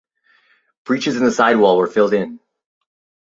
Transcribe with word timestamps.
Breaches 0.83 1.15
in 1.15 1.23
the 1.23 1.29
side 1.29 1.57
wall 1.57 1.77
were 1.77 1.85
filled 1.85 2.15
in. 2.15 2.39